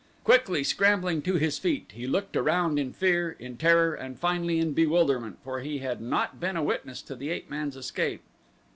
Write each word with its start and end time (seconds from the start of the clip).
Quickly 0.23 0.63
scrambling 0.63 1.21
to 1.21 1.35
his 1.35 1.59
feet 1.59 1.91
he 1.93 2.07
looked 2.07 2.35
around 2.35 2.79
in 2.79 2.91
fear, 2.91 3.35
in 3.37 3.55
terror 3.55 3.93
and 3.93 4.17
finally 4.17 4.57
in 4.57 4.73
bewilderment, 4.73 5.37
for 5.43 5.59
he 5.59 5.77
had 5.77 6.01
not 6.01 6.39
been 6.39 6.57
a 6.57 6.63
witness 6.63 7.03
to 7.03 7.15
the 7.15 7.29
ape 7.29 7.51
man's 7.51 7.75
escape. 7.77 8.23